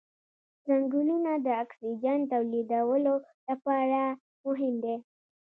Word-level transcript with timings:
ځنګلونه 0.67 1.31
د 1.45 1.47
اکسیجن 1.63 2.19
تولیدولو 2.31 3.13
لپاره 3.47 4.01
مهم 4.45 4.73
دي 4.83 4.95